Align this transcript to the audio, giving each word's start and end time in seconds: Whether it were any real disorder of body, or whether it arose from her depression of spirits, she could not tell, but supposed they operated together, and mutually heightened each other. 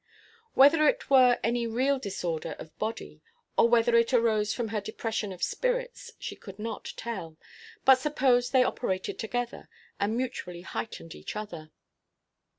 Whether 0.55 0.87
it 0.87 1.11
were 1.11 1.39
any 1.43 1.67
real 1.67 1.99
disorder 1.99 2.55
of 2.57 2.75
body, 2.79 3.21
or 3.55 3.69
whether 3.69 3.95
it 3.95 4.11
arose 4.15 4.51
from 4.51 4.69
her 4.69 4.81
depression 4.81 5.31
of 5.31 5.43
spirits, 5.43 6.09
she 6.17 6.35
could 6.35 6.57
not 6.57 6.93
tell, 6.97 7.37
but 7.85 7.99
supposed 7.99 8.51
they 8.51 8.63
operated 8.63 9.19
together, 9.19 9.69
and 9.99 10.17
mutually 10.17 10.61
heightened 10.61 11.13
each 11.13 11.35
other. 11.35 11.69